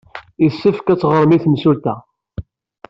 [0.43, 1.95] Yessefk ad teɣrem i temsulta.